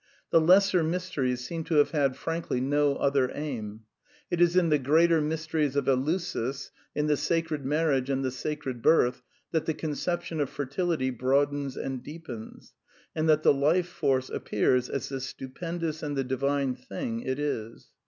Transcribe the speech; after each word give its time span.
The 0.31 0.41
Lesser 0.41 0.81
Mysteries 0.83 1.45
seem 1.45 1.63
to^ 1.65 1.77
have 1.77 1.91
had, 1.91 2.15
frankly, 2.15 2.59
no 2.59 2.95
other 2.95 3.29
aim. 3.35 3.81
It 4.31 4.41
is 4.41 4.55
in 4.57 4.69
the 4.69 4.79
Greater 4.79 5.21
Mysteries 5.21 5.75
of 5.75 5.87
Eleusis, 5.87 6.71
in 6.95 7.05
the 7.05 7.15
Sacred 7.15 7.63
Marriage 7.63 8.09
and 8.09 8.25
the 8.25 8.31
Sacred 8.31 8.81
Birth 8.81 9.21
that 9.51 9.67
the 9.67 9.75
conception 9.75 10.39
of 10.39 10.49
fertility 10.49 11.11
broadens 11.11 11.77
and 11.77 12.01
deepens, 12.01 12.73
and 13.15 13.29
that 13.29 13.43
the 13.43 13.53
Life 13.53 13.89
Force 13.89 14.31
appears 14.31 14.89
as 14.89 15.09
the 15.09 15.21
stupendous 15.21 15.99
^ 16.01 16.03
and 16.03 16.17
the 16.17 16.23
divine 16.23 16.73
thing 16.73 17.19
it 17.21 17.37
is. 17.37 17.91